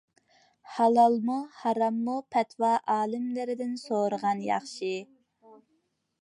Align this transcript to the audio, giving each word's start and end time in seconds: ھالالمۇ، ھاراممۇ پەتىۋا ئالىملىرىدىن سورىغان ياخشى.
ھالالمۇ، 0.77 1.35
ھاراممۇ 1.57 2.15
پەتىۋا 2.35 2.71
ئالىملىرىدىن 2.95 3.77
سورىغان 3.83 4.43
ياخشى. 4.49 4.91